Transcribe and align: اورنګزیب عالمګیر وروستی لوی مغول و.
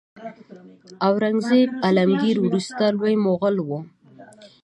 اورنګزیب 1.07 1.69
عالمګیر 1.85 2.37
وروستی 2.41 2.87
لوی 2.97 3.15
مغول 3.25 3.55
و. 3.67 3.69